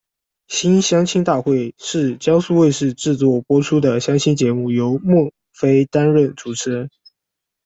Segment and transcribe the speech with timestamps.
[0.47, 6.89] 新相亲大会是江苏卫视制作、播出的相亲节目，由孟非担任主持人。